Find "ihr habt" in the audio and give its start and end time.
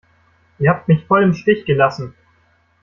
0.57-0.87